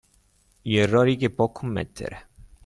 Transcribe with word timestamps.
gli 0.63 0.77
errori 0.77 1.15
che 1.15 1.29
può 1.29 1.51
commettere. 1.51 2.29